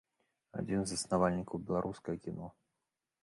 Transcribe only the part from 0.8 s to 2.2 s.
з заснавальнікаў беларускага